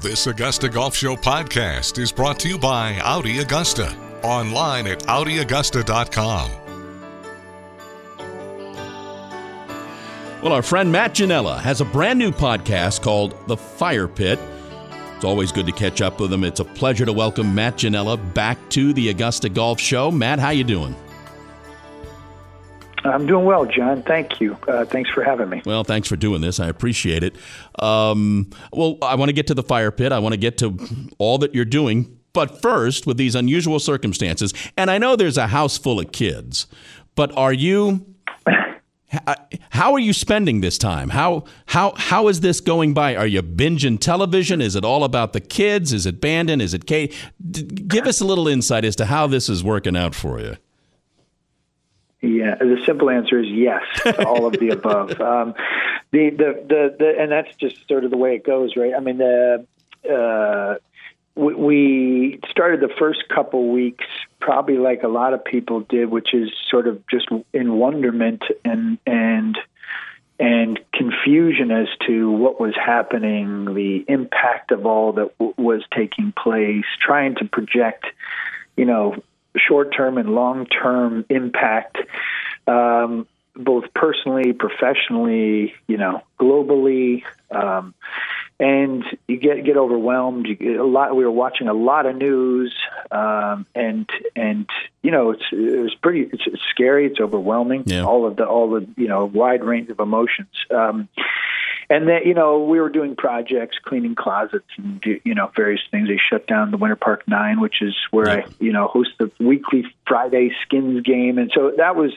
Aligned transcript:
This 0.00 0.28
Augusta 0.28 0.68
Golf 0.68 0.94
Show 0.94 1.16
podcast 1.16 1.98
is 1.98 2.12
brought 2.12 2.38
to 2.40 2.48
you 2.48 2.56
by 2.56 3.00
Audi 3.00 3.38
Augusta. 3.38 3.92
Online 4.22 4.86
at 4.86 5.00
AudiAugusta.com. 5.00 6.50
Well, 10.40 10.52
our 10.52 10.62
friend 10.62 10.92
Matt 10.92 11.14
Ginella 11.14 11.58
has 11.62 11.80
a 11.80 11.84
brand 11.84 12.16
new 12.16 12.30
podcast 12.30 13.02
called 13.02 13.34
The 13.48 13.56
Fire 13.56 14.06
Pit. 14.06 14.38
It's 15.16 15.24
always 15.24 15.50
good 15.50 15.66
to 15.66 15.72
catch 15.72 16.00
up 16.00 16.20
with 16.20 16.32
him. 16.32 16.44
It's 16.44 16.60
a 16.60 16.64
pleasure 16.64 17.04
to 17.04 17.12
welcome 17.12 17.52
Matt 17.52 17.74
Ginella 17.74 18.18
back 18.34 18.56
to 18.70 18.92
the 18.92 19.08
Augusta 19.08 19.48
Golf 19.48 19.80
Show. 19.80 20.12
Matt, 20.12 20.38
how 20.38 20.50
you 20.50 20.62
doing? 20.62 20.94
I'm 23.08 23.26
doing 23.26 23.44
well, 23.44 23.66
John. 23.66 24.02
Thank 24.02 24.40
you. 24.40 24.56
Uh, 24.66 24.84
thanks 24.84 25.10
for 25.10 25.22
having 25.22 25.48
me. 25.48 25.62
Well, 25.64 25.84
thanks 25.84 26.08
for 26.08 26.16
doing 26.16 26.40
this. 26.40 26.60
I 26.60 26.68
appreciate 26.68 27.22
it. 27.22 27.36
Um, 27.82 28.50
well, 28.72 28.98
I 29.02 29.14
want 29.14 29.28
to 29.28 29.32
get 29.32 29.46
to 29.48 29.54
the 29.54 29.62
fire 29.62 29.90
pit. 29.90 30.12
I 30.12 30.18
want 30.18 30.32
to 30.32 30.38
get 30.38 30.58
to 30.58 30.76
all 31.18 31.38
that 31.38 31.54
you're 31.54 31.64
doing. 31.64 32.18
But 32.32 32.60
first, 32.62 33.06
with 33.06 33.16
these 33.16 33.34
unusual 33.34 33.80
circumstances, 33.80 34.52
and 34.76 34.90
I 34.90 34.98
know 34.98 35.16
there's 35.16 35.38
a 35.38 35.48
house 35.48 35.78
full 35.78 35.98
of 35.98 36.12
kids, 36.12 36.66
but 37.14 37.36
are 37.36 37.52
you? 37.52 38.06
How 39.70 39.94
are 39.94 39.98
you 39.98 40.12
spending 40.12 40.60
this 40.60 40.76
time? 40.76 41.08
How 41.08 41.44
how 41.66 41.94
how 41.96 42.28
is 42.28 42.40
this 42.40 42.60
going 42.60 42.92
by? 42.92 43.16
Are 43.16 43.26
you 43.26 43.42
binging 43.42 43.98
television? 43.98 44.60
Is 44.60 44.76
it 44.76 44.84
all 44.84 45.02
about 45.02 45.32
the 45.32 45.40
kids? 45.40 45.94
Is 45.94 46.04
it 46.04 46.20
Bandon? 46.20 46.60
Is 46.60 46.74
it 46.74 46.86
Kate? 46.86 47.14
Give 47.50 48.06
us 48.06 48.20
a 48.20 48.26
little 48.26 48.46
insight 48.46 48.84
as 48.84 48.94
to 48.96 49.06
how 49.06 49.26
this 49.26 49.48
is 49.48 49.64
working 49.64 49.96
out 49.96 50.14
for 50.14 50.38
you. 50.38 50.56
Yeah, 52.20 52.56
the 52.56 52.78
simple 52.84 53.10
answer 53.10 53.38
is 53.38 53.48
yes 53.48 53.82
to 54.02 54.26
all 54.26 54.46
of 54.46 54.54
the 54.54 54.68
above. 54.72 55.20
Um, 55.20 55.54
the, 56.10 56.30
the, 56.30 56.64
the 56.68 56.96
the 56.98 57.14
and 57.18 57.30
that's 57.30 57.54
just 57.56 57.86
sort 57.86 58.04
of 58.04 58.10
the 58.10 58.16
way 58.16 58.34
it 58.34 58.44
goes, 58.44 58.76
right? 58.76 58.92
I 58.94 59.00
mean, 59.00 59.18
the 59.18 59.66
uh, 60.08 60.78
we, 61.36 61.54
we 61.54 62.40
started 62.50 62.80
the 62.80 62.92
first 62.98 63.28
couple 63.28 63.68
weeks 63.68 64.04
probably 64.40 64.78
like 64.78 65.02
a 65.02 65.08
lot 65.08 65.32
of 65.32 65.44
people 65.44 65.80
did, 65.80 66.10
which 66.10 66.34
is 66.34 66.50
sort 66.68 66.88
of 66.88 67.06
just 67.06 67.28
in 67.52 67.74
wonderment 67.74 68.42
and 68.64 68.98
and 69.06 69.58
and 70.40 70.80
confusion 70.92 71.70
as 71.70 71.88
to 72.06 72.30
what 72.30 72.60
was 72.60 72.74
happening, 72.74 73.74
the 73.74 74.04
impact 74.08 74.70
of 74.70 74.86
all 74.86 75.12
that 75.12 75.36
w- 75.38 75.54
was 75.56 75.82
taking 75.94 76.32
place, 76.32 76.84
trying 77.00 77.34
to 77.36 77.44
project, 77.44 78.06
you 78.76 78.84
know, 78.84 79.16
short 79.56 79.94
term 79.96 80.18
and 80.18 80.34
long 80.34 80.66
term 80.66 81.24
impact, 81.28 81.98
um, 82.66 83.26
both 83.54 83.92
personally, 83.94 84.52
professionally, 84.52 85.74
you 85.86 85.96
know, 85.96 86.22
globally. 86.38 87.22
Um, 87.50 87.94
and 88.60 89.04
you 89.28 89.36
get 89.36 89.64
get 89.64 89.76
overwhelmed. 89.76 90.46
You 90.46 90.56
get 90.56 90.76
a 90.76 90.84
lot. 90.84 91.14
We 91.14 91.24
were 91.24 91.30
watching 91.30 91.68
a 91.68 91.72
lot 91.72 92.06
of 92.06 92.16
news, 92.16 92.74
um, 93.10 93.66
and 93.74 94.08
and 94.34 94.68
you 95.02 95.12
know 95.12 95.30
it's 95.30 95.44
it 95.52 95.80
was 95.80 95.94
pretty. 95.94 96.22
It's, 96.32 96.42
it's 96.46 96.62
scary. 96.70 97.06
It's 97.06 97.20
overwhelming. 97.20 97.84
Yeah. 97.86 98.02
All 98.02 98.26
of 98.26 98.36
the 98.36 98.44
all 98.44 98.70
the 98.70 98.86
you 98.96 99.06
know 99.06 99.26
wide 99.26 99.62
range 99.62 99.90
of 99.90 100.00
emotions. 100.00 100.48
Um, 100.70 101.08
and 101.90 102.08
then 102.08 102.22
you 102.24 102.34
know 102.34 102.64
we 102.64 102.80
were 102.80 102.88
doing 102.88 103.16
projects, 103.16 103.78
cleaning 103.84 104.14
closets, 104.14 104.68
and 104.76 105.00
do, 105.00 105.20
you 105.24 105.34
know 105.34 105.50
various 105.56 105.80
things. 105.90 106.08
They 106.08 106.18
shut 106.18 106.46
down 106.46 106.70
the 106.70 106.76
Winter 106.76 106.96
Park 106.96 107.26
Nine, 107.26 107.60
which 107.60 107.82
is 107.82 107.94
where 108.10 108.28
I 108.28 108.44
you 108.60 108.72
know 108.72 108.86
host 108.86 109.10
the 109.18 109.30
weekly 109.38 109.84
Friday 110.06 110.50
Skins 110.62 111.02
game, 111.02 111.38
and 111.38 111.50
so 111.54 111.72
that 111.76 111.96
was 111.96 112.12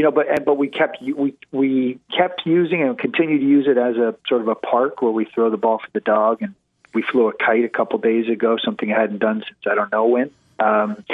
you 0.00 0.04
know, 0.04 0.10
but 0.10 0.44
but 0.46 0.56
we 0.56 0.68
kept 0.68 1.02
we 1.02 1.34
we 1.52 1.98
kept 2.16 2.46
using 2.46 2.82
and 2.82 2.98
continue 2.98 3.38
to 3.38 3.44
use 3.44 3.66
it 3.68 3.76
as 3.76 3.96
a 3.96 4.14
sort 4.26 4.40
of 4.40 4.48
a 4.48 4.54
park 4.54 5.02
where 5.02 5.12
we 5.12 5.26
throw 5.26 5.50
the 5.50 5.58
ball 5.58 5.78
for 5.78 5.90
the 5.92 6.00
dog, 6.00 6.40
and 6.40 6.54
we 6.94 7.02
flew 7.02 7.28
a 7.28 7.34
kite 7.34 7.64
a 7.64 7.68
couple 7.68 7.98
days 7.98 8.26
ago, 8.26 8.56
something 8.64 8.90
I 8.90 8.98
hadn't 8.98 9.18
done 9.18 9.42
since 9.46 9.58
I 9.70 9.74
don't 9.74 9.92
know 9.92 10.06
when. 10.06 10.30
Um, 10.60 11.04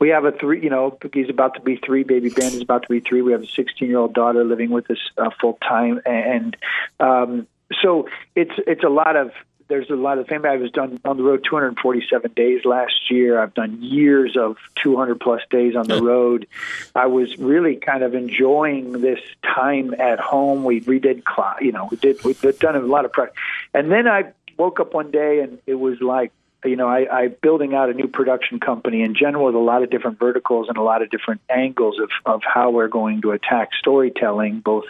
we 0.00 0.08
have 0.10 0.24
a 0.24 0.32
three, 0.32 0.62
you 0.62 0.70
know, 0.70 0.98
he's 1.12 1.28
about 1.28 1.54
to 1.54 1.60
be 1.60 1.76
three. 1.76 2.02
Baby 2.02 2.30
Ben 2.30 2.52
is 2.52 2.62
about 2.62 2.82
to 2.82 2.88
be 2.88 3.00
three. 3.00 3.22
We 3.22 3.32
have 3.32 3.42
a 3.42 3.46
16 3.46 3.88
year 3.88 3.98
old 3.98 4.14
daughter 4.14 4.44
living 4.44 4.70
with 4.70 4.90
us 4.90 4.98
uh, 5.18 5.30
full 5.40 5.58
time, 5.62 6.00
and 6.06 6.56
um, 7.00 7.46
so 7.82 8.08
it's 8.34 8.54
it's 8.66 8.84
a 8.84 8.88
lot 8.88 9.16
of 9.16 9.32
there's 9.68 9.90
a 9.90 9.96
lot 9.96 10.18
of 10.18 10.26
family. 10.26 10.48
I 10.48 10.56
was 10.56 10.70
done 10.70 11.00
on 11.04 11.16
the 11.16 11.22
road 11.22 11.44
247 11.48 12.32
days 12.32 12.64
last 12.64 13.10
year. 13.10 13.40
I've 13.40 13.54
done 13.54 13.82
years 13.82 14.36
of 14.36 14.56
200 14.82 15.18
plus 15.20 15.40
days 15.50 15.74
on 15.74 15.86
the 15.86 16.02
road. 16.02 16.46
I 16.94 17.06
was 17.06 17.36
really 17.38 17.76
kind 17.76 18.02
of 18.02 18.14
enjoying 18.14 18.92
this 18.92 19.20
time 19.42 19.94
at 19.98 20.20
home. 20.20 20.64
We 20.64 20.80
redid, 20.82 21.22
you 21.60 21.72
know, 21.72 21.88
we 21.90 21.96
did 21.96 22.22
we've 22.24 22.58
done 22.58 22.76
a 22.76 22.80
lot 22.80 23.04
of 23.04 23.12
practice, 23.12 23.36
and 23.72 23.90
then 23.90 24.06
I 24.06 24.32
woke 24.56 24.80
up 24.80 24.94
one 24.94 25.10
day 25.10 25.40
and 25.40 25.58
it 25.66 25.74
was 25.74 26.00
like 26.00 26.32
you 26.64 26.76
know, 26.76 26.88
I, 26.88 27.06
I 27.10 27.28
building 27.28 27.74
out 27.74 27.90
a 27.90 27.94
new 27.94 28.08
production 28.08 28.60
company 28.60 29.02
in 29.02 29.14
general 29.14 29.46
with 29.46 29.54
a 29.54 29.58
lot 29.58 29.82
of 29.82 29.90
different 29.90 30.18
verticals 30.18 30.68
and 30.68 30.76
a 30.76 30.82
lot 30.82 31.02
of 31.02 31.10
different 31.10 31.40
angles 31.48 31.98
of, 32.00 32.10
of 32.24 32.42
how 32.42 32.70
we're 32.70 32.88
going 32.88 33.22
to 33.22 33.32
attack 33.32 33.70
storytelling, 33.78 34.60
both 34.60 34.84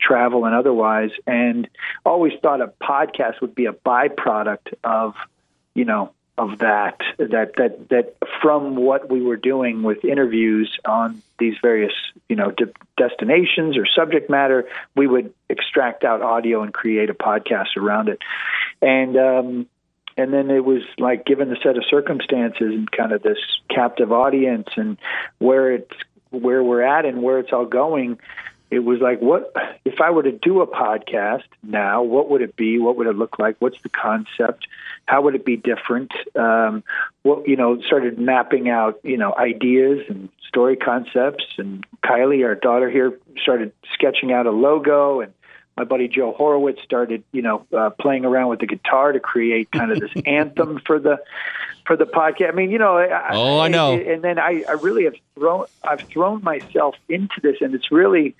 travel 0.00 0.44
and 0.44 0.54
otherwise. 0.54 1.10
And 1.26 1.68
always 2.04 2.32
thought 2.42 2.60
a 2.60 2.72
podcast 2.82 3.40
would 3.40 3.54
be 3.54 3.66
a 3.66 3.72
byproduct 3.72 4.74
of, 4.82 5.14
you 5.74 5.84
know, 5.84 6.12
of 6.38 6.58
that, 6.60 7.00
that, 7.18 7.56
that, 7.56 7.88
that 7.90 8.16
from 8.40 8.76
what 8.76 9.10
we 9.10 9.20
were 9.20 9.36
doing 9.36 9.82
with 9.82 10.04
interviews 10.04 10.78
on 10.86 11.22
these 11.38 11.54
various, 11.60 11.92
you 12.28 12.36
know, 12.36 12.50
de- 12.50 12.72
destinations 12.96 13.76
or 13.76 13.86
subject 13.86 14.30
matter, 14.30 14.66
we 14.96 15.06
would 15.06 15.34
extract 15.50 16.02
out 16.02 16.22
audio 16.22 16.62
and 16.62 16.72
create 16.72 17.10
a 17.10 17.14
podcast 17.14 17.76
around 17.76 18.08
it. 18.08 18.18
And, 18.80 19.16
um, 19.16 19.66
and 20.20 20.32
then 20.32 20.50
it 20.50 20.64
was 20.64 20.82
like 20.98 21.24
given 21.24 21.48
the 21.48 21.56
set 21.62 21.76
of 21.76 21.84
circumstances 21.88 22.72
and 22.74 22.90
kind 22.90 23.12
of 23.12 23.22
this 23.22 23.38
captive 23.68 24.12
audience 24.12 24.68
and 24.76 24.98
where 25.38 25.72
it's 25.72 25.94
where 26.30 26.62
we're 26.62 26.82
at 26.82 27.04
and 27.04 27.22
where 27.22 27.38
it's 27.38 27.52
all 27.52 27.66
going 27.66 28.18
it 28.70 28.80
was 28.80 29.00
like 29.00 29.20
what 29.20 29.52
if 29.84 30.00
i 30.00 30.10
were 30.10 30.22
to 30.22 30.32
do 30.32 30.60
a 30.60 30.66
podcast 30.66 31.42
now 31.62 32.02
what 32.02 32.30
would 32.30 32.42
it 32.42 32.56
be? 32.56 32.78
What 32.78 32.96
would 32.96 33.06
it 33.06 33.16
look 33.16 33.38
like? 33.38 33.56
What's 33.58 33.80
the 33.82 33.88
concept? 33.88 34.66
How 35.06 35.22
would 35.22 35.34
it 35.34 35.44
be 35.44 35.56
different? 35.56 36.12
Um 36.36 36.82
what 37.22 37.46
you 37.48 37.56
know 37.56 37.80
started 37.82 38.18
mapping 38.18 38.68
out 38.68 39.00
you 39.02 39.16
know 39.16 39.34
ideas 39.36 40.06
and 40.08 40.28
story 40.48 40.76
concepts. 40.76 41.44
And 41.58 41.84
kylie 42.04 42.44
our 42.44 42.54
daughter 42.54 42.90
here 42.90 43.18
started 43.40 43.72
sketching 43.92 44.32
out 44.32 44.46
a 44.46 44.50
logo 44.50 45.20
and 45.20 45.32
my 45.80 45.84
buddy 45.84 46.08
Joe 46.08 46.32
Horowitz 46.32 46.82
started, 46.82 47.24
you 47.32 47.40
know, 47.40 47.66
uh, 47.72 47.88
playing 47.88 48.26
around 48.26 48.48
with 48.48 48.60
the 48.60 48.66
guitar 48.66 49.12
to 49.12 49.18
create 49.18 49.72
kind 49.72 49.90
of 49.90 49.98
this 49.98 50.10
anthem 50.26 50.78
for 50.84 50.98
the 50.98 51.22
for 51.86 51.96
the 51.96 52.04
podcast. 52.04 52.50
I 52.50 52.52
mean, 52.52 52.70
you 52.70 52.78
know, 52.78 52.98
oh, 52.98 53.58
I, 53.58 53.64
I 53.64 53.68
know. 53.68 53.94
And 53.94 54.20
then 54.20 54.38
I, 54.38 54.62
I 54.68 54.72
really 54.72 55.04
have 55.04 55.14
thrown 55.34 55.64
I've 55.82 56.02
thrown 56.02 56.44
myself 56.44 56.96
into 57.08 57.40
this, 57.42 57.56
and 57.62 57.74
it's 57.74 57.90
really 57.90 58.36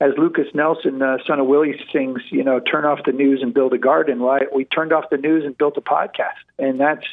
as 0.00 0.12
Lucas 0.18 0.48
Nelson, 0.52 1.00
uh, 1.00 1.16
son 1.26 1.40
of 1.40 1.46
Willie, 1.46 1.82
sings, 1.90 2.20
you 2.28 2.44
know, 2.44 2.60
turn 2.60 2.84
off 2.84 3.04
the 3.06 3.12
news 3.12 3.40
and 3.40 3.54
build 3.54 3.72
a 3.72 3.78
garden. 3.78 4.20
Why 4.20 4.42
we 4.54 4.66
turned 4.66 4.92
off 4.92 5.08
the 5.08 5.16
news 5.16 5.46
and 5.46 5.56
built 5.56 5.78
a 5.78 5.80
podcast, 5.80 6.42
and 6.58 6.78
that's 6.78 7.06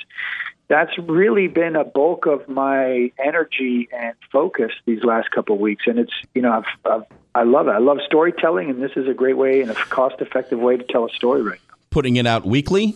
that's 0.70 0.96
really 1.00 1.48
been 1.48 1.76
a 1.76 1.84
bulk 1.84 2.28
of 2.28 2.48
my 2.48 3.12
energy 3.22 3.90
and 3.92 4.16
focus 4.32 4.72
these 4.86 5.04
last 5.04 5.32
couple 5.32 5.56
of 5.56 5.62
weeks. 5.62 5.86
And 5.88 5.98
it's, 5.98 6.14
you 6.36 6.44
know, 6.44 6.52
I've, 6.52 6.92
I've, 6.92 7.06
I 7.36 7.44
love 7.44 7.68
it. 7.68 7.72
I 7.72 7.80
love 7.80 7.98
storytelling, 8.06 8.70
and 8.70 8.82
this 8.82 8.92
is 8.96 9.08
a 9.08 9.14
great 9.14 9.36
way 9.36 9.62
and 9.62 9.72
a 9.72 9.74
cost 9.74 10.16
effective 10.20 10.60
way 10.60 10.78
to 10.78 10.84
tell 10.84 11.06
a 11.06 11.10
story 11.10 11.42
right 11.42 11.60
now. 11.68 11.76
Putting 11.90 12.16
it 12.16 12.28
out 12.28 12.46
weekly? 12.46 12.96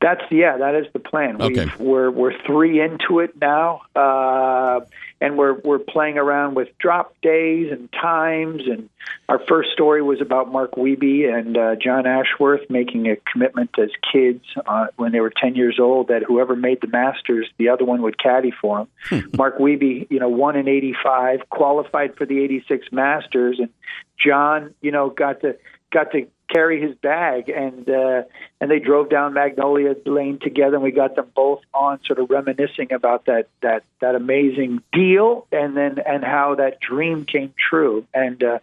That's 0.00 0.20
yeah, 0.30 0.58
that 0.58 0.74
is 0.74 0.86
the 0.92 0.98
plan. 0.98 1.40
Okay. 1.40 1.66
we 1.78 1.86
we're 1.86 2.10
we're 2.10 2.38
three 2.46 2.80
into 2.82 3.20
it 3.20 3.40
now, 3.40 3.80
uh, 3.96 4.80
and 5.20 5.38
we're 5.38 5.54
we're 5.60 5.78
playing 5.78 6.18
around 6.18 6.54
with 6.54 6.68
drop 6.78 7.14
days 7.22 7.70
and 7.72 7.90
times. 7.92 8.62
And 8.66 8.88
our 9.28 9.38
first 9.38 9.70
story 9.72 10.02
was 10.02 10.20
about 10.20 10.50
Mark 10.50 10.72
Wiebe 10.72 11.32
and 11.32 11.56
uh, 11.56 11.76
John 11.76 12.06
Ashworth 12.06 12.68
making 12.68 13.08
a 13.08 13.16
commitment 13.30 13.70
as 13.78 13.90
kids 14.12 14.44
uh, 14.66 14.88
when 14.96 15.12
they 15.12 15.20
were 15.20 15.32
ten 15.34 15.54
years 15.54 15.78
old 15.80 16.08
that 16.08 16.22
whoever 16.22 16.56
made 16.56 16.80
the 16.80 16.88
Masters, 16.88 17.48
the 17.58 17.68
other 17.68 17.84
one 17.84 18.02
would 18.02 18.18
caddy 18.18 18.52
for 18.52 18.86
him. 19.10 19.30
Mark 19.36 19.58
Wiebe, 19.58 20.06
you 20.10 20.18
know, 20.18 20.28
won 20.28 20.56
in 20.56 20.68
'85, 20.68 21.48
qualified 21.48 22.16
for 22.16 22.26
the 22.26 22.40
'86 22.40 22.88
Masters, 22.92 23.58
and 23.58 23.70
John, 24.18 24.74
you 24.80 24.90
know, 24.90 25.10
got 25.10 25.40
to 25.40 25.56
got 25.90 26.12
to 26.12 26.26
carry 26.52 26.80
his 26.80 26.94
bag 26.96 27.48
and 27.48 27.88
uh 27.88 28.22
and 28.60 28.70
they 28.70 28.78
drove 28.78 29.08
down 29.10 29.32
Magnolia 29.34 29.94
Lane 30.06 30.38
together 30.38 30.74
and 30.76 30.84
we 30.84 30.90
got 30.92 31.16
them 31.16 31.26
both 31.34 31.60
on 31.72 31.98
sort 32.04 32.18
of 32.18 32.30
reminiscing 32.30 32.92
about 32.92 33.26
that 33.26 33.48
that 33.62 33.82
that 34.00 34.14
amazing 34.14 34.82
deal 34.92 35.46
and 35.50 35.76
then 35.76 35.98
and 36.06 36.22
how 36.22 36.54
that 36.56 36.80
dream 36.80 37.24
came 37.24 37.52
true 37.58 38.06
and 38.12 38.42
uh 38.44 38.58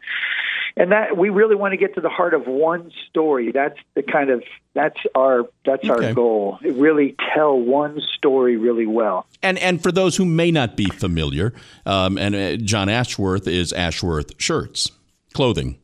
and 0.77 0.91
that 0.93 1.17
we 1.17 1.29
really 1.29 1.55
want 1.55 1.73
to 1.73 1.77
get 1.77 1.95
to 1.95 2.01
the 2.01 2.09
heart 2.09 2.33
of 2.33 2.47
one 2.47 2.91
story 3.09 3.51
that's 3.51 3.77
the 3.95 4.03
kind 4.03 4.29
of 4.29 4.43
that's 4.73 4.99
our 5.15 5.43
that's 5.65 5.83
Okay. 5.89 6.07
our 6.07 6.13
goal 6.13 6.59
really 6.63 7.15
tell 7.33 7.59
one 7.59 7.99
story 8.15 8.55
really 8.57 8.85
well 8.85 9.25
And 9.43 9.57
and 9.57 9.81
for 9.81 9.91
those 9.91 10.15
who 10.15 10.23
may 10.25 10.51
not 10.51 10.77
be 10.77 10.85
familiar, 10.85 11.51
um, 11.85 12.17
and 12.17 12.35
uh, 12.35 12.55
John 12.57 12.87
Ashworth 12.89 13.47
is 13.47 13.73
Ashworth 13.73 14.33
Shirts, 14.37 14.91
clothing. 15.33 15.79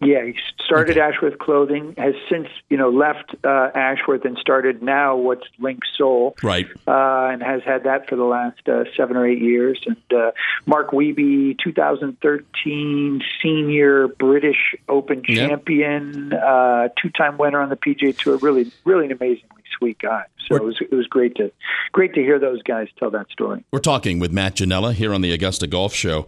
Yeah, 0.00 0.24
he 0.24 0.34
started 0.64 0.96
okay. 0.96 1.00
Ashworth 1.00 1.38
Clothing, 1.38 1.94
has 1.98 2.14
since 2.30 2.48
you 2.68 2.76
know 2.76 2.90
left 2.90 3.34
uh, 3.44 3.70
Ashworth 3.74 4.24
and 4.24 4.38
started 4.38 4.80
now 4.80 5.16
what's 5.16 5.46
Link 5.58 5.80
Soul, 5.96 6.36
right? 6.42 6.66
Uh, 6.86 7.30
and 7.32 7.42
has 7.42 7.62
had 7.64 7.82
that 7.84 8.08
for 8.08 8.14
the 8.14 8.24
last 8.24 8.68
uh, 8.68 8.84
seven 8.96 9.16
or 9.16 9.26
eight 9.26 9.42
years. 9.42 9.80
And 9.86 10.18
uh, 10.18 10.30
Mark 10.66 10.90
Wiebe, 10.92 11.58
2013 11.58 13.22
senior 13.42 14.08
British 14.08 14.76
Open 14.88 15.24
champion, 15.24 16.30
yep. 16.30 16.42
Uh, 16.44 16.88
two-time 17.00 17.36
winner 17.36 17.60
on 17.60 17.68
the 17.68 17.76
PGA 17.76 18.16
Tour. 18.16 18.38
Really, 18.38 18.70
really 18.84 19.06
an 19.06 19.12
amazingly 19.12 19.62
sweet 19.76 19.98
guy. 19.98 20.24
So 20.46 20.56
it 20.56 20.62
was, 20.62 20.76
it 20.80 20.94
was 20.94 21.06
great 21.06 21.34
to 21.36 21.52
great 21.92 22.14
to 22.14 22.20
hear 22.20 22.38
those 22.38 22.62
guys 22.62 22.88
tell 22.98 23.10
that 23.10 23.30
story. 23.30 23.64
We're 23.70 23.80
talking 23.80 24.18
with 24.18 24.32
Matt 24.32 24.56
Ginella 24.56 24.94
here 24.94 25.12
on 25.12 25.20
the 25.20 25.32
Augusta 25.32 25.66
Golf 25.66 25.92
Show. 25.92 26.26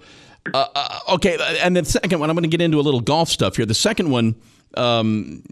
Uh, 0.53 0.67
uh, 0.75 0.99
okay, 1.11 1.39
and 1.61 1.77
the 1.77 1.85
second 1.85 2.19
one, 2.21 2.31
I'm 2.31 2.37
going 2.37 2.49
to 2.49 2.57
get 2.57 2.61
into 2.63 2.81
a 2.81 2.83
little 2.83 3.01
golf 3.01 3.29
stuff 3.29 3.57
here. 3.57 3.67
The 3.67 3.75
second 3.75 4.11
one 4.11 4.37
um, 4.77 5.43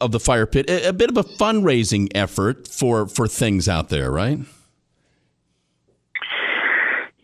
of 0.00 0.12
the 0.12 0.20
fire 0.20 0.46
pit, 0.46 0.68
a, 0.68 0.88
a, 0.88 0.92
bit 0.92 1.10
of 1.10 1.16
a 1.16 1.24
fundraising 1.24 2.08
effort 2.14 2.66
for 2.66 3.06
for 3.06 3.28
things 3.28 3.68
out 3.68 3.88
there, 3.88 4.10
right? 4.10 4.38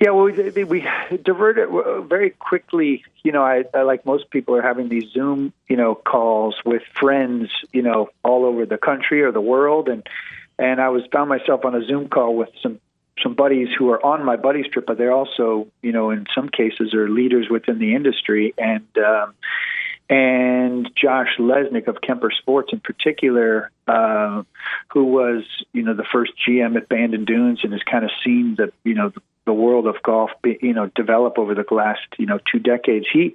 Yeah, 0.00 0.11
well, 0.11 0.25
we, 0.25 0.65
we 0.65 0.87
diverted 1.23 1.69
very 2.09 2.31
quickly. 2.31 3.05
You 3.23 3.32
know, 3.32 3.43
I, 3.43 3.65
I 3.73 3.82
like 3.82 4.05
most 4.05 4.29
people 4.31 4.55
are 4.56 4.62
having 4.62 4.88
these 4.88 5.11
Zoom, 5.12 5.53
you 5.69 5.76
know, 5.76 5.94
calls 5.94 6.56
with 6.65 6.82
friends, 7.00 7.49
you 7.73 7.81
know, 7.81 8.11
all 8.23 8.44
over 8.44 8.67
the 8.67 8.76
country 8.76 9.23
or 9.23 9.32
the 9.32 9.41
world, 9.41 9.88
and 9.88 10.06
and 10.59 10.81
I 10.81 10.88
was 10.91 11.03
found 11.11 11.29
myself 11.29 11.65
on 11.65 11.75
a 11.75 11.85
Zoom 11.85 12.09
call 12.09 12.37
with 12.37 12.50
some 12.62 12.81
some 13.22 13.34
buddies 13.34 13.69
who 13.76 13.90
are 13.90 14.05
on 14.05 14.25
my 14.25 14.37
buddies 14.37 14.66
trip, 14.72 14.87
but 14.87 14.99
they're 14.99 15.12
also, 15.12 15.69
you 15.82 15.93
know, 15.93 16.11
in 16.11 16.26
some 16.34 16.49
cases 16.49 16.94
are 16.94 17.08
leaders 17.08 17.49
within 17.49 17.78
the 17.78 17.94
industry. 17.94 18.55
And 18.58 18.87
um, 18.99 19.34
and 20.11 20.90
Josh 20.94 21.38
Lesnick 21.38 21.88
of 21.88 22.00
Kemper 22.00 22.31
Sports 22.31 22.72
in 22.72 22.81
particular, 22.81 23.70
uh, 23.88 24.43
who 24.93 25.05
was, 25.05 25.44
you 25.72 25.82
know, 25.82 25.94
the 25.94 26.05
first 26.05 26.32
GM 26.46 26.76
at 26.76 26.88
Bandon 26.88 27.25
Dunes 27.25 27.61
and 27.62 27.72
has 27.72 27.82
kind 27.82 28.05
of 28.05 28.11
seen 28.22 28.55
the, 28.56 28.72
you 28.84 28.94
know, 28.94 29.12
the, 29.46 29.52
world 29.52 29.87
of 29.87 30.02
golf, 30.02 30.31
be, 30.43 30.58
you 30.61 30.75
know, 30.75 30.90
develop 30.94 31.38
over 31.38 31.55
the 31.55 31.64
last, 31.70 32.00
you 32.19 32.26
know, 32.26 32.38
two 32.50 32.58
decades. 32.58 33.06
He 33.11 33.34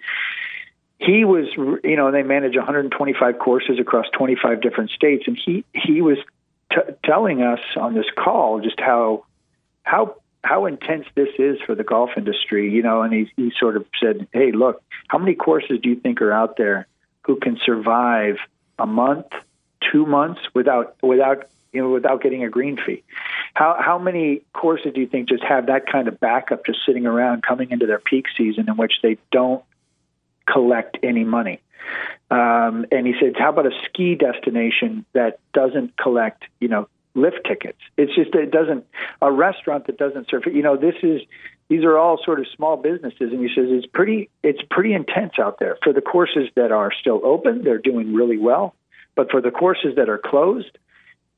he 1.00 1.24
was, 1.24 1.48
you 1.56 1.96
know, 1.96 2.12
they 2.12 2.24
manage 2.24 2.56
125 2.56 3.40
courses 3.40 3.80
across 3.80 4.06
25 4.10 4.62
different 4.62 4.92
states, 4.92 5.24
and 5.28 5.38
he 5.38 5.64
he 5.74 6.02
was 6.02 6.18
t- 6.72 6.94
telling 7.04 7.42
us 7.42 7.62
on 7.78 7.94
this 7.94 8.08
call 8.16 8.60
just 8.60 8.80
how 8.80 9.24
how 9.90 10.16
how 10.44 10.68
intense 10.68 11.06
this 11.16 11.30
is 11.40 11.60
for 11.66 11.74
the 11.74 11.84
golf 11.84 12.12
industry, 12.16 12.72
you 12.72 12.84
know, 12.84 13.02
and 13.02 13.12
he 13.12 13.32
he 13.36 13.52
sort 13.60 13.76
of 13.76 13.86
said, 14.00 14.28
"Hey, 14.32 14.52
look, 14.52 14.84
how 15.08 15.18
many 15.18 15.34
courses 15.34 15.80
do 15.82 15.90
you 15.90 15.96
think 15.96 16.22
are 16.22 16.32
out 16.32 16.58
there 16.58 16.88
who 17.26 17.38
can 17.38 17.58
survive 17.66 18.38
a 18.78 18.86
month, 18.86 19.26
two 19.92 20.06
months 20.06 20.42
without 20.54 20.96
without 21.02 21.50
you 21.74 21.82
know 21.82 21.90
without 21.90 22.22
getting 22.22 22.44
a 22.44 22.50
green 22.50 22.78
fee? 22.78 23.04
How 23.56 23.78
how 23.80 23.98
many 23.98 24.44
courses 24.54 24.94
do 24.94 25.02
you 25.02 25.08
think 25.08 25.28
just 25.28 25.44
have 25.44 25.66
that 25.66 25.88
kind 25.88 26.08
of 26.08 26.20
backup 26.20 26.68
just 26.68 26.86
sitting 26.86 27.08
around 27.08 27.42
coming 27.42 27.72
into 27.72 27.88
their 27.88 28.00
peak 28.00 28.26
season 28.38 28.66
in 28.68 28.78
which 28.78 28.94
they 29.02 29.18
don't 29.32 29.64
collect 30.46 31.00
any 31.02 31.24
money?" 31.24 31.62
Um, 32.30 32.86
and 32.92 33.08
he 33.08 33.16
said, 33.20 33.36
"How 33.40 33.50
about 33.50 33.66
a 33.66 33.76
ski 33.86 34.14
destination 34.14 35.04
that 35.14 35.40
doesn't 35.52 35.98
collect, 35.98 36.44
you 36.60 36.68
know, 36.68 36.88
lift 37.16 37.40
tickets. 37.48 37.80
It's 37.98 38.14
just 38.16 38.32
that 38.32 38.42
it 38.42 38.52
doesn't 38.52 38.86
a 39.22 39.32
restaurant 39.32 39.88
that 39.88 39.98
doesn't 39.98 40.30
serve. 40.30 40.44
You 40.46 40.62
know, 40.64 40.78
this 40.78 40.96
is 41.04 41.22
these 41.70 41.84
are 41.84 41.98
all 41.98 42.20
sort 42.24 42.40
of 42.40 42.48
small 42.56 42.78
businesses, 42.78 43.32
and 43.32 43.42
he 43.42 43.48
says 43.54 43.68
it's 43.70 43.86
pretty 43.86 44.30
it's 44.44 44.62
pretty 44.70 44.94
intense 44.94 45.34
out 45.40 45.60
there. 45.60 45.78
For 45.84 45.94
the 45.94 46.02
courses 46.02 46.50
that 46.56 46.72
are 46.72 46.92
still 46.92 47.22
open, 47.24 47.64
they're 47.64 47.78
doing 47.78 48.14
really 48.14 48.38
well, 48.38 48.76
but 49.16 49.32
for 49.32 49.42
the 49.42 49.52
courses 49.52 49.96
that 49.96 50.10
are 50.10 50.18
closed, 50.18 50.78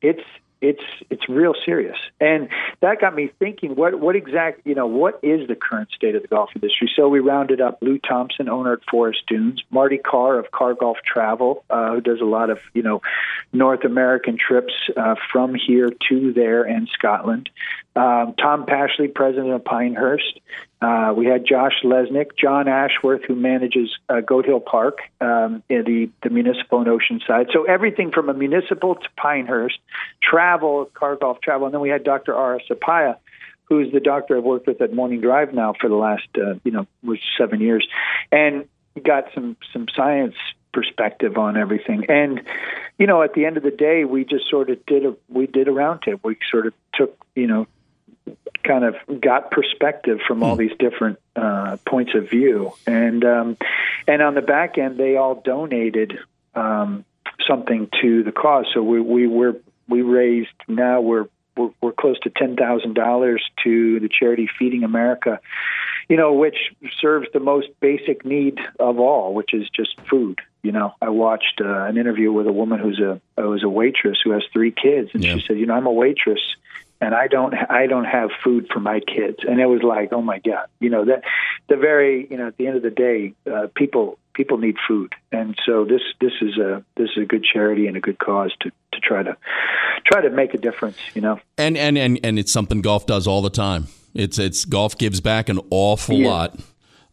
it's 0.02 0.24
it's 0.62 0.84
it's 1.10 1.28
real 1.28 1.56
serious. 1.66 1.98
And 2.20 2.50
that 2.82 3.02
got 3.02 3.16
me 3.16 3.32
thinking 3.40 3.76
what 3.76 4.00
what 4.00 4.16
exact 4.16 4.62
you 4.66 4.76
know 4.76 4.86
what 4.86 5.20
is 5.24 5.48
the 5.48 5.56
current 5.56 5.90
state 5.92 6.16
of 6.16 6.22
the 6.22 6.28
golf 6.28 6.52
industry? 6.56 6.90
So 6.96 7.10
we 7.10 7.20
rounded 7.20 7.60
up 7.60 7.80
Lou 7.82 7.98
Thompson, 7.98 8.48
owner 8.48 8.74
at 8.74 8.80
Forest 8.90 9.24
Dunes, 9.28 9.64
Marty 9.72 9.98
Carr 9.98 10.38
of 10.38 10.52
Carr 10.52 10.76
Golf 10.76 10.98
Travel, 11.04 11.66
uh, 11.70 11.96
who 11.96 12.02
does 12.02 12.22
a 12.22 12.26
lot 12.26 12.52
of 12.52 12.60
you 12.74 12.84
know 12.84 13.02
North 13.54 13.84
American 13.84 14.38
trips 14.38 14.74
uh, 14.96 15.16
from 15.32 15.56
here 15.56 15.90
to 16.10 16.34
there 16.34 16.64
and 16.64 16.88
Scotland. 16.94 17.50
Um, 17.96 18.34
Tom 18.40 18.66
Pashley, 18.66 19.14
president 19.14 19.52
of 19.52 19.66
Pinehurst. 19.66 20.40
Uh, 20.82 21.14
we 21.16 21.26
had 21.26 21.46
Josh 21.46 21.74
Lesnick, 21.84 22.38
John 22.38 22.68
Ashworth, 22.68 23.24
who 23.28 23.36
manages 23.36 23.90
uh, 24.10 24.22
Goat 24.22 24.46
Hill 24.46 24.62
Park, 24.62 25.00
um, 25.20 25.62
in 25.70 25.84
the, 25.84 26.10
the 26.24 26.30
municipal 26.30 26.80
and 26.80 26.88
Oceanside. 26.88 27.52
So 27.52 27.66
everything 27.66 28.12
from 28.12 28.30
a 28.30 28.34
municipal 28.34 28.96
to 28.96 29.08
Pinehurst, 29.18 29.78
travel, 30.24 30.90
Carr 30.94 31.18
Golf 31.18 31.42
travel. 31.42 31.68
And 31.68 31.74
then 31.74 31.82
we 31.82 31.90
had 31.90 32.04
Dr. 32.04 32.34
Ara 32.34 32.60
Suppiah, 32.70 33.18
who's 33.66 33.92
the 33.92 34.00
doctor 34.00 34.38
I've 34.38 34.44
worked 34.44 34.68
with 34.68 34.82
at 34.82 34.94
Morning 34.94 35.22
Drive 35.22 35.54
now 35.54 35.74
for 35.80 35.90
the 35.90 35.96
last, 35.96 36.28
uh, 36.38 36.56
you 36.64 36.72
know, 36.72 36.88
seven 37.38 37.60
years. 37.60 37.88
And 38.32 38.66
got 39.04 39.26
some, 39.36 39.58
some 39.72 39.88
science 39.96 40.36
perspective 40.74 41.38
on 41.38 41.58
everything. 41.58 42.06
And 42.10 42.42
you 42.98 43.08
know, 43.08 43.24
at 43.24 43.34
the 43.34 43.46
end 43.46 43.58
of 43.58 43.64
the 43.64 43.72
day, 43.72 44.06
we 44.06 44.26
just 44.26 44.50
sort 44.50 44.70
of 44.70 44.86
did 44.86 45.06
a 45.06 45.16
we 45.30 45.48
did 45.48 45.68
a 45.68 45.72
roundtable. 45.72 46.24
We 46.24 46.38
sort 46.50 46.68
of 46.68 46.74
took 46.94 47.18
you 47.36 47.48
know 47.48 47.68
kind 48.64 48.84
of 48.86 48.96
got 49.20 49.52
perspective 49.52 50.20
from 50.28 50.44
all 50.44 50.56
hmm. 50.56 50.62
these 50.62 50.78
different 50.78 51.20
uh, 51.36 51.78
points 51.86 52.14
of 52.16 52.30
view, 52.30 52.74
and 52.86 53.24
um, 53.26 53.58
and 54.08 54.22
on 54.22 54.36
the 54.36 54.42
back 54.42 54.78
end, 54.78 54.98
they 54.98 55.16
all 55.16 55.36
donated 55.36 56.20
um, 56.56 57.06
something 57.48 57.90
to 58.02 58.24
the 58.24 58.32
cause. 58.32 58.66
So 58.74 58.84
we 58.84 59.02
we 59.02 59.28
were 59.28 59.58
we 59.88 60.02
raised 60.02 60.50
now 60.68 61.02
we're 61.02 61.28
we're, 61.56 61.70
we're 61.82 61.92
close 61.92 62.20
to 62.22 62.30
ten 62.30 62.56
thousand 62.56 62.94
dollars 62.94 63.44
to 63.64 64.00
the 64.00 64.10
charity 64.10 64.50
Feeding 64.60 64.84
America, 64.84 65.40
you 66.10 66.18
know, 66.18 66.34
which 66.34 66.58
serves 67.00 67.28
the 67.34 67.40
most 67.40 67.68
basic 67.80 68.26
need 68.26 68.60
of 68.80 69.00
all, 69.00 69.34
which 69.34 69.54
is 69.54 69.70
just 69.70 70.00
food. 70.10 70.40
You 70.64 70.72
know, 70.72 70.94
I 71.02 71.10
watched 71.10 71.60
uh, 71.60 71.86
an 71.86 71.98
interview 71.98 72.32
with 72.32 72.48
a 72.48 72.52
woman 72.52 72.80
who's 72.80 73.00
a 73.00 73.20
who's 73.36 73.64
a 73.64 73.70
waitress 73.70 74.20
who 74.24 74.32
has 74.32 74.44
three 74.54 74.72
kids, 74.72 75.12
and 75.14 75.24
yeah. 75.24 75.36
she 75.36 75.46
said, 75.48 75.58
"You 75.58 75.66
know, 75.66 75.76
I'm 75.76 75.88
a 75.88 75.94
waitress." 75.94 76.42
and 77.02 77.16
I 77.16 77.28
don't 77.28 77.54
I 77.54 77.88
don't 77.88 78.06
have 78.06 78.30
food 78.44 78.70
for 78.72 78.80
my 78.80 79.00
kids. 79.00 79.40
And 79.48 79.60
it 79.60 79.66
was 79.66 79.82
like, 79.82 80.14
oh 80.14 80.22
my 80.22 80.40
god, 80.40 80.68
you 80.80 80.90
know 80.90 81.06
that 81.06 81.24
the 81.68 81.76
very 81.76 82.28
you 82.30 82.38
know 82.38 82.48
at 82.48 82.58
the 82.58 82.68
end 82.68 82.78
of 82.78 82.84
the 82.84 82.92
day, 82.92 83.34
uh, 83.52 83.68
people 83.74 84.20
people 84.42 84.58
need 84.58 84.76
food, 84.88 85.14
and 85.32 85.56
so 85.68 85.86
this 85.86 86.02
this 86.20 86.32
is 86.42 86.58
a 86.58 86.84
this 86.98 87.10
is 87.16 87.24
a 87.24 87.26
good 87.26 87.44
charity 87.44 87.86
and 87.86 87.96
a 87.96 88.00
good 88.00 88.18
cause 88.18 88.52
to 88.62 88.72
to 88.92 89.00
try 89.00 89.22
to 89.22 89.38
try 90.04 90.20
to 90.20 90.32
make 90.32 90.56
a 90.56 90.58
difference. 90.58 90.98
You 91.14 91.22
know, 91.22 91.40
and 91.60 91.78
and 91.78 91.96
and 91.96 92.20
and 92.24 92.40
it's 92.40 92.52
something 92.52 92.82
golf 92.82 93.06
does 93.06 93.28
all 93.28 93.44
the 93.44 93.52
time. 93.52 93.86
It's 94.16 94.40
it's 94.40 94.66
golf 94.66 94.98
gives 94.98 95.22
back 95.22 95.48
an 95.48 95.60
awful 95.70 96.16
yeah. 96.16 96.28
lot. 96.28 96.60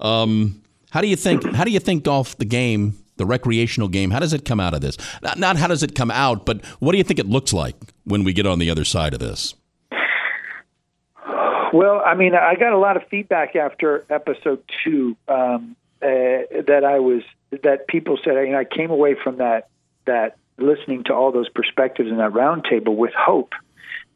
Um, 0.01 0.63
how 0.91 1.03
do 1.03 1.07
you 1.07 1.17
think? 1.17 1.45
How 1.55 1.65
do 1.65 1.71
you 1.71 1.81
think 1.81 2.03
golf 2.03 2.39
the 2.39 2.47
game? 2.47 2.99
The 3.19 3.27
recreational 3.27 3.89
game, 3.89 4.13
how 4.13 4.21
does 4.21 4.33
it 4.33 4.45
come 4.45 4.61
out 4.61 4.75
of 4.75 4.81
this? 4.81 4.97
Not, 5.23 5.41
not 5.41 5.57
how 5.57 5.67
does 5.67 5.83
it 5.83 5.97
come 5.97 6.13
out, 6.13 6.47
but 6.47 6.65
what 6.79 6.93
do 6.93 6.99
you 6.99 7.03
think 7.03 7.19
it 7.19 7.27
looks 7.27 7.53
like 7.53 7.75
when 8.05 8.23
we 8.23 8.33
get 8.33 8.47
on 8.47 8.61
the 8.61 8.71
other 8.71 8.85
side 8.85 9.13
of 9.13 9.19
this? 9.19 9.57
Well, 11.73 12.01
I 12.07 12.15
mean, 12.15 12.37
I 12.37 12.55
got 12.55 12.73
a 12.73 12.79
lot 12.79 12.97
of 12.97 13.03
feedback 13.09 13.57
after 13.57 14.05
episode 14.09 14.63
two 14.85 15.17
um, 15.27 15.75
uh, 16.03 16.63
that 16.67 16.83
I 16.85 16.99
was 17.01 17.23
that 17.63 17.89
people 17.89 18.19
said. 18.25 18.35
Know, 18.35 18.59
I 18.59 18.65
came 18.65 18.91
away 18.91 19.15
from 19.23 19.39
that 19.39 19.69
that 20.07 20.37
listening 20.59 21.05
to 21.05 21.15
all 21.15 21.33
those 21.33 21.49
perspectives 21.49 22.11
in 22.11 22.19
that 22.19 22.33
roundtable 22.33 22.97
with 22.97 23.13
hope, 23.15 23.53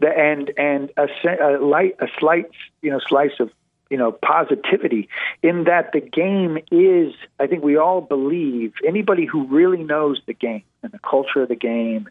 and 0.00 0.52
and 0.56 0.90
a, 0.96 1.08
a 1.40 1.58
light 1.58 1.96
a 2.00 2.06
slight 2.18 2.46
you 2.82 2.90
know 2.90 3.00
slice 3.06 3.38
of 3.40 3.50
you 3.90 3.98
know 3.98 4.12
positivity 4.12 5.08
in 5.42 5.64
that 5.64 5.92
the 5.92 6.00
game 6.00 6.58
is. 6.70 7.14
I 7.38 7.46
think 7.46 7.64
we 7.64 7.76
all 7.76 8.00
believe 8.00 8.74
anybody 8.86 9.26
who 9.26 9.46
really 9.46 9.82
knows 9.82 10.20
the 10.26 10.34
game 10.34 10.64
and 10.82 10.92
the 10.92 10.98
culture 10.98 11.42
of 11.42 11.48
the 11.48 11.56
game 11.56 12.08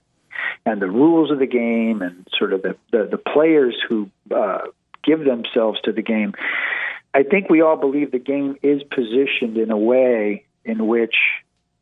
and 0.65 0.81
the 0.81 0.89
rules 0.89 1.31
of 1.31 1.39
the 1.39 1.47
game 1.47 2.01
and 2.01 2.27
sort 2.37 2.53
of 2.53 2.61
the 2.61 2.75
the, 2.91 3.07
the 3.11 3.17
players 3.17 3.75
who 3.87 4.09
uh, 4.35 4.67
give 5.03 5.23
themselves 5.23 5.79
to 5.81 5.91
the 5.91 6.01
game. 6.01 6.33
I 7.13 7.23
think 7.23 7.49
we 7.49 7.61
all 7.61 7.75
believe 7.75 8.11
the 8.11 8.19
game 8.19 8.55
is 8.61 8.83
positioned 8.83 9.57
in 9.57 9.71
a 9.71 9.77
way 9.77 10.45
in 10.63 10.87
which, 10.87 11.15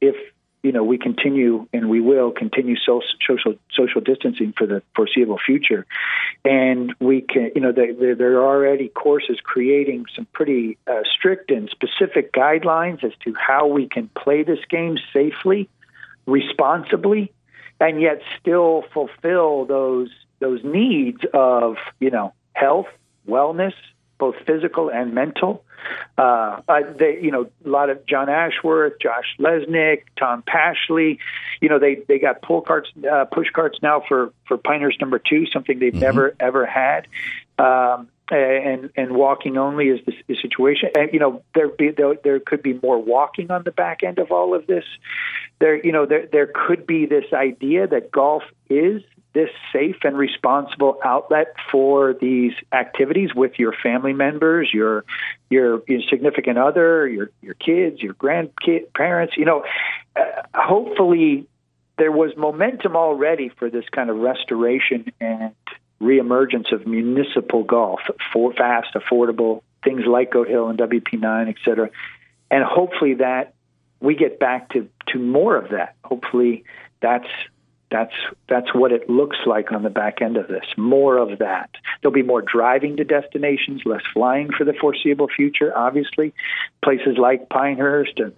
if 0.01 0.15
you 0.63 0.73
know, 0.73 0.83
we 0.83 0.97
continue 0.97 1.67
and 1.71 1.89
we 1.89 2.01
will 2.01 2.31
continue 2.31 2.75
social 2.75 3.53
social 3.71 4.01
distancing 4.01 4.53
for 4.57 4.67
the 4.67 4.81
foreseeable 4.93 5.37
future, 5.37 5.85
and 6.43 6.93
we 6.99 7.21
can, 7.21 7.51
you 7.55 7.61
know, 7.61 7.71
there, 7.71 8.15
there 8.15 8.39
are 8.39 8.45
already 8.45 8.89
courses 8.89 9.39
creating 9.41 10.05
some 10.15 10.27
pretty 10.33 10.77
uh, 10.85 11.01
strict 11.15 11.49
and 11.51 11.69
specific 11.69 12.33
guidelines 12.33 13.03
as 13.03 13.13
to 13.23 13.33
how 13.35 13.67
we 13.67 13.87
can 13.87 14.09
play 14.09 14.43
this 14.43 14.59
game 14.69 14.97
safely, 15.13 15.69
responsibly, 16.25 17.31
and 17.79 18.01
yet 18.01 18.21
still 18.39 18.83
fulfill 18.93 19.65
those 19.65 20.09
those 20.39 20.61
needs 20.63 21.21
of 21.33 21.77
you 21.99 22.09
know 22.09 22.33
health 22.51 22.87
wellness, 23.25 23.73
both 24.19 24.35
physical 24.45 24.89
and 24.89 25.13
mental. 25.13 25.63
Uh, 26.17 26.59
they, 26.97 27.19
you 27.21 27.31
know, 27.31 27.49
a 27.65 27.69
lot 27.69 27.89
of 27.89 28.05
John 28.05 28.29
Ashworth, 28.29 28.99
Josh 29.01 29.35
Lesnick, 29.39 30.03
Tom 30.17 30.43
Pashley. 30.43 31.17
You 31.61 31.69
know, 31.69 31.79
they 31.79 32.03
they 32.07 32.19
got 32.19 32.41
pull 32.41 32.61
carts, 32.61 32.89
uh, 33.09 33.25
push 33.25 33.47
carts 33.51 33.79
now 33.81 34.03
for 34.07 34.33
for 34.47 34.57
Pinehurst 34.57 34.99
number 34.99 35.19
two, 35.19 35.45
something 35.47 35.79
they've 35.79 35.91
mm-hmm. 35.91 36.01
never 36.01 36.35
ever 36.39 36.65
had. 36.65 37.07
Um, 37.57 38.09
and 38.31 38.91
and 38.95 39.11
walking 39.15 39.57
only 39.57 39.87
is 39.87 40.05
the, 40.05 40.13
the 40.27 40.35
situation. 40.35 40.89
And 40.95 41.11
you 41.13 41.19
know, 41.19 41.41
there 41.55 41.69
be 41.69 41.91
there, 41.91 42.15
there 42.23 42.39
could 42.39 42.61
be 42.61 42.79
more 42.81 43.01
walking 43.01 43.49
on 43.49 43.63
the 43.63 43.71
back 43.71 44.03
end 44.03 44.19
of 44.19 44.31
all 44.31 44.53
of 44.53 44.67
this. 44.67 44.85
There, 45.59 45.83
you 45.83 45.91
know, 45.91 46.05
there 46.05 46.27
there 46.31 46.47
could 46.53 46.85
be 46.85 47.05
this 47.05 47.25
idea 47.33 47.87
that 47.87 48.11
golf 48.11 48.43
is 48.69 49.01
this 49.33 49.49
safe 49.71 49.97
and 50.03 50.17
responsible 50.17 50.99
outlet 51.03 51.53
for 51.71 52.13
these 52.13 52.53
activities 52.71 53.33
with 53.35 53.59
your 53.59 53.73
family 53.73 54.13
members, 54.13 54.69
your 54.73 55.05
your, 55.49 55.83
your 55.87 56.01
significant 56.09 56.57
other, 56.57 57.07
your 57.07 57.29
your 57.41 57.53
kids, 57.53 58.01
your 58.01 58.13
grandparents. 58.13 59.37
You 59.37 59.45
know, 59.45 59.65
uh, 60.15 60.21
hopefully 60.53 61.47
there 61.97 62.11
was 62.11 62.31
momentum 62.37 62.95
already 62.95 63.49
for 63.49 63.69
this 63.69 63.85
kind 63.91 64.09
of 64.09 64.17
restoration 64.17 65.11
and 65.19 65.53
reemergence 66.01 66.71
of 66.71 66.87
municipal 66.87 67.63
golf, 67.63 67.99
for 68.33 68.53
fast, 68.53 68.93
affordable 68.95 69.61
things 69.83 70.05
like 70.05 70.31
Goat 70.31 70.47
Hill 70.47 70.69
and 70.69 70.79
WP9, 70.79 71.49
et 71.49 71.55
cetera, 71.63 71.89
and 72.49 72.63
hopefully 72.63 73.15
that 73.15 73.53
we 73.99 74.15
get 74.15 74.39
back 74.39 74.69
to 74.69 74.89
to 75.07 75.19
more 75.19 75.55
of 75.55 75.69
that. 75.69 75.95
Hopefully 76.03 76.63
that's 77.01 77.27
that's 77.91 78.13
that's 78.47 78.73
what 78.73 78.91
it 78.91 79.09
looks 79.09 79.37
like 79.45 79.71
on 79.71 79.81
the 79.83 79.89
back 79.89 80.21
end 80.21 80.37
of 80.37 80.47
this. 80.47 80.65
More 80.77 81.17
of 81.17 81.39
that. 81.39 81.71
There'll 82.01 82.13
be 82.13 82.23
more 82.23 82.41
driving 82.41 82.97
to 82.97 83.03
destinations, 83.03 83.81
less 83.85 84.03
flying 84.13 84.51
for 84.51 84.63
the 84.63 84.73
foreseeable 84.73 85.27
future. 85.27 85.75
Obviously, 85.75 86.33
places 86.83 87.17
like 87.17 87.49
Pinehurst 87.49 88.19
and 88.19 88.33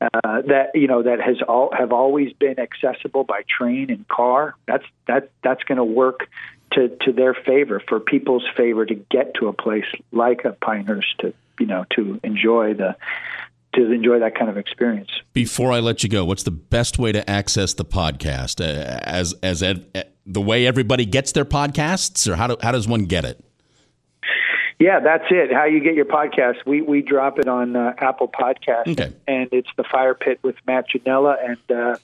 uh, 0.00 0.42
that 0.42 0.70
you 0.74 0.88
know 0.88 1.02
that 1.02 1.20
has 1.20 1.36
all 1.46 1.70
have 1.76 1.92
always 1.92 2.32
been 2.32 2.58
accessible 2.58 3.22
by 3.22 3.42
train 3.48 3.90
and 3.90 4.06
car. 4.08 4.54
That's 4.66 4.84
that 5.06 5.30
that's 5.42 5.62
going 5.62 5.78
to 5.78 5.84
work 5.84 6.28
to 6.72 6.88
to 7.02 7.12
their 7.12 7.34
favor 7.34 7.80
for 7.88 8.00
people's 8.00 8.44
favor 8.56 8.84
to 8.84 8.94
get 8.94 9.34
to 9.34 9.46
a 9.46 9.52
place 9.52 9.86
like 10.10 10.44
a 10.44 10.52
Pinehurst 10.52 11.18
to 11.20 11.32
you 11.60 11.66
know 11.66 11.84
to 11.90 12.18
enjoy 12.24 12.74
the 12.74 12.96
to 13.76 13.92
enjoy 13.92 14.18
that 14.18 14.36
kind 14.36 14.50
of 14.50 14.56
experience. 14.56 15.10
Before 15.32 15.72
I 15.72 15.80
let 15.80 16.02
you 16.02 16.08
go, 16.08 16.24
what's 16.24 16.42
the 16.42 16.50
best 16.50 16.98
way 16.98 17.12
to 17.12 17.28
access 17.28 17.74
the 17.74 17.84
podcast? 17.84 18.60
Uh, 18.60 18.98
as 19.02 19.34
as 19.42 19.62
ed, 19.62 19.86
uh, 19.94 20.02
the 20.26 20.40
way 20.40 20.66
everybody 20.66 21.06
gets 21.06 21.32
their 21.32 21.44
podcasts, 21.44 22.28
or 22.28 22.36
how 22.36 22.48
do, 22.48 22.56
how 22.60 22.72
does 22.72 22.88
one 22.88 23.04
get 23.04 23.24
it? 23.24 23.42
Yeah, 24.78 25.00
that's 25.00 25.24
it. 25.30 25.52
How 25.52 25.64
you 25.64 25.80
get 25.80 25.94
your 25.94 26.04
podcast? 26.04 26.66
We 26.66 26.82
we 26.82 27.00
drop 27.00 27.38
it 27.38 27.48
on 27.48 27.76
uh, 27.76 27.94
Apple 27.98 28.28
Podcast, 28.28 28.88
okay. 28.88 29.12
and 29.26 29.48
it's 29.52 29.70
the 29.76 29.84
Fire 29.84 30.14
Pit 30.14 30.38
with 30.42 30.56
Matt 30.66 30.86
Ginella, 30.90 31.36
and 31.42 31.78
uh, 31.78 31.96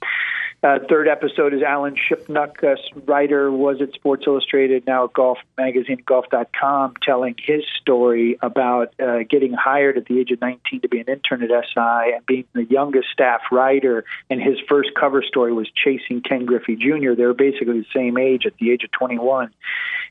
uh, 0.62 0.78
third 0.88 1.08
episode 1.08 1.52
is 1.54 1.62
Alan 1.62 1.96
Shipnuck, 1.96 2.62
writer, 3.06 3.50
was 3.50 3.80
at 3.80 3.92
Sports 3.94 4.24
Illustrated, 4.26 4.86
now 4.86 5.04
at 5.04 5.12
Golf 5.12 5.38
Magazine, 5.58 6.02
Golf.com, 6.06 6.94
telling 7.02 7.34
his 7.36 7.64
story 7.80 8.38
about 8.40 8.94
uh, 9.00 9.24
getting 9.28 9.52
hired 9.52 9.98
at 9.98 10.06
the 10.06 10.20
age 10.20 10.30
of 10.30 10.40
19 10.40 10.82
to 10.82 10.88
be 10.88 11.00
an 11.00 11.06
intern 11.08 11.42
at 11.42 11.50
SI 11.50 12.14
and 12.14 12.24
being 12.26 12.44
the 12.52 12.64
youngest 12.64 13.08
staff 13.12 13.40
writer. 13.50 14.04
And 14.30 14.40
his 14.40 14.58
first 14.68 14.90
cover 14.94 15.22
story 15.22 15.52
was 15.52 15.68
chasing 15.70 16.20
Ken 16.20 16.46
Griffey 16.46 16.76
Jr. 16.76 17.14
They 17.14 17.24
were 17.24 17.34
basically 17.34 17.80
the 17.80 17.86
same 17.92 18.16
age 18.16 18.46
at 18.46 18.56
the 18.58 18.70
age 18.70 18.84
of 18.84 18.92
21. 18.92 19.52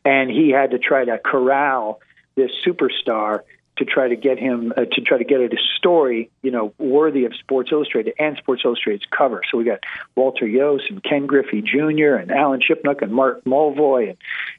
And 0.04 0.30
he 0.30 0.50
had 0.50 0.72
to 0.72 0.80
try 0.80 1.06
to 1.06 1.18
corral 1.18 2.02
this 2.36 2.52
superstar 2.66 3.42
to 3.82 3.86
try 3.86 4.08
to 4.08 4.16
get 4.16 4.38
him 4.38 4.72
uh, 4.78 4.86
to 4.92 5.02
try 5.02 5.18
to 5.18 5.24
get 5.24 5.42
a 5.42 5.50
story, 5.78 6.30
you 6.44 6.52
know, 6.52 6.72
worthy 6.78 7.26
of 7.26 7.36
Sports 7.36 7.72
Illustrated 7.72 8.14
and 8.20 8.38
Sports 8.38 8.62
Illustrated's 8.64 9.08
cover. 9.10 9.42
So 9.50 9.58
we 9.58 9.64
got 9.64 9.80
Walter 10.16 10.46
Iooss 10.46 10.88
and 10.90 11.04
Ken 11.04 11.26
Griffey 11.26 11.64
Jr. 11.64 12.16
and 12.16 12.30
Alan 12.32 12.62
Shipnuck 12.62 13.02
and 13.02 13.12
Mark 13.12 13.44
Mulvoy 13.44 14.10
and, 14.10 14.18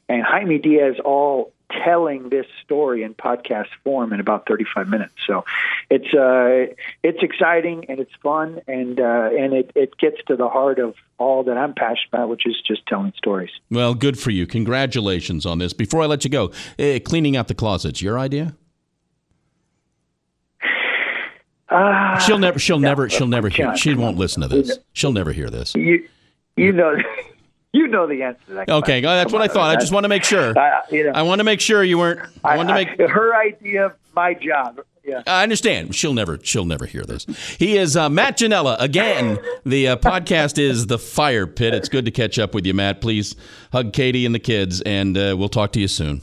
and 0.09 0.23
Jaime 0.23 0.57
Diaz 0.57 0.97
all 1.05 1.53
telling 1.85 2.29
this 2.29 2.45
story 2.63 3.03
in 3.03 3.13
podcast 3.13 3.69
form 3.85 4.11
in 4.11 4.19
about 4.19 4.45
35 4.45 4.89
minutes. 4.89 5.13
So 5.25 5.45
it's 5.89 6.13
uh, 6.13 6.75
it's 7.01 7.23
exciting 7.23 7.85
and 7.87 8.01
it's 8.01 8.13
fun 8.21 8.59
and 8.67 8.99
uh, 8.99 9.29
and 9.31 9.53
it, 9.53 9.71
it 9.73 9.97
gets 9.97 10.17
to 10.27 10.35
the 10.35 10.49
heart 10.49 10.79
of 10.79 10.95
all 11.17 11.43
that 11.43 11.57
I'm 11.57 11.73
passionate 11.73 12.09
about, 12.11 12.27
which 12.27 12.45
is 12.45 12.61
just 12.67 12.85
telling 12.87 13.13
stories. 13.15 13.51
Well, 13.71 13.93
good 13.93 14.19
for 14.19 14.31
you. 14.31 14.45
Congratulations 14.45 15.45
on 15.45 15.59
this. 15.59 15.71
Before 15.71 16.01
I 16.01 16.07
let 16.07 16.25
you 16.25 16.29
go, 16.29 16.51
uh, 16.77 16.99
cleaning 17.05 17.37
out 17.37 17.47
the 17.47 17.55
closets, 17.55 18.01
your 18.01 18.19
idea? 18.19 18.55
Uh, 21.73 22.19
she'll 22.19 22.37
never. 22.37 22.59
She'll 22.59 22.79
no, 22.79 22.89
never. 22.89 23.09
She'll 23.09 23.27
never 23.27 23.49
hear. 23.49 23.75
She 23.75 23.95
won't 23.95 24.17
listen 24.17 24.41
to 24.41 24.47
this. 24.47 24.77
She'll 24.93 25.11
never 25.11 25.31
hear 25.31 25.49
this. 25.49 25.73
You, 25.75 26.07
you 26.55 26.71
know. 26.71 26.95
You 27.75 27.87
know 27.87 28.05
the 28.05 28.21
answer 28.21 28.39
to 28.49 28.53
that. 28.53 28.69
Okay, 28.69 29.01
well, 29.01 29.15
that's 29.15 29.31
Come 29.31 29.39
what 29.39 29.49
on, 29.49 29.49
I 29.49 29.51
thought. 29.51 29.75
I 29.75 29.79
just 29.79 29.91
want 29.91 30.03
to 30.03 30.07
make 30.07 30.23
sure. 30.23 30.55
Uh, 30.55 30.81
you 30.91 31.05
know, 31.05 31.11
I 31.15 31.23
want 31.23 31.39
to 31.39 31.43
make 31.43 31.59
sure 31.59 31.83
you 31.83 31.97
weren't. 31.97 32.19
I, 32.43 32.53
I 32.53 32.57
want 32.57 32.69
to 32.69 32.75
make 32.75 32.89
I, 32.99 33.07
her 33.07 33.35
idea 33.35 33.87
of 33.87 33.93
my 34.15 34.35
job. 34.35 34.79
Yeah. 35.03 35.23
I 35.25 35.41
understand. 35.41 35.95
She'll 35.95 36.13
never. 36.13 36.37
She'll 36.43 36.65
never 36.65 36.85
hear 36.85 37.03
this. 37.03 37.25
He 37.57 37.75
is 37.77 37.97
uh, 37.97 38.09
Matt 38.09 38.37
Ginella 38.37 38.79
again. 38.79 39.39
The 39.65 39.87
uh, 39.87 39.95
podcast 39.97 40.59
is 40.59 40.85
the 40.85 40.99
Fire 40.99 41.47
Pit. 41.47 41.73
It's 41.73 41.89
good 41.89 42.05
to 42.05 42.11
catch 42.11 42.37
up 42.37 42.53
with 42.53 42.67
you, 42.67 42.75
Matt. 42.75 43.01
Please 43.01 43.35
hug 43.71 43.91
Katie 43.91 44.27
and 44.27 44.35
the 44.35 44.39
kids, 44.39 44.81
and 44.81 45.17
uh, 45.17 45.35
we'll 45.35 45.49
talk 45.49 45.71
to 45.71 45.79
you 45.79 45.87
soon. 45.87 46.21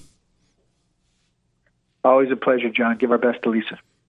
Always 2.05 2.31
a 2.31 2.37
pleasure, 2.37 2.71
John. 2.71 2.97
Give 2.97 3.11
our 3.11 3.19
best 3.19 3.43
to 3.43 3.51
Lisa. 3.51 3.77